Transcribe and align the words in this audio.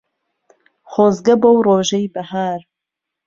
خۆزگە 0.91 1.35
بەو 1.41 1.57
ڕۆژەی 1.67 2.11
بەهار 2.13 2.61